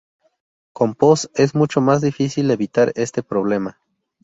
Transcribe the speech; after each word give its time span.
Con 0.73 0.95
PoS 0.95 1.29
es 1.35 1.53
mucho 1.53 1.79
más 1.79 2.01
difícil 2.01 2.49
evitar 2.49 2.91
este 2.95 3.21
problema. 3.21 3.77